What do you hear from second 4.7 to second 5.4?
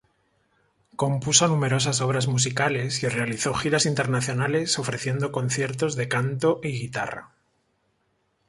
ofreciendo